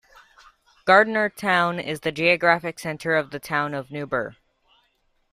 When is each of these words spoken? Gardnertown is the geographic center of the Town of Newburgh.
Gardnertown 0.87 1.79
is 1.79 1.99
the 1.99 2.11
geographic 2.11 2.79
center 2.79 3.13
of 3.15 3.29
the 3.29 3.37
Town 3.37 3.75
of 3.75 3.91
Newburgh. 3.91 4.33